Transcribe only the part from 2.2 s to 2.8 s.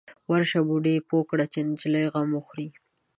وخوري.